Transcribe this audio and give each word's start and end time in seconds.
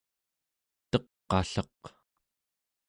teq'alleq 0.91 1.81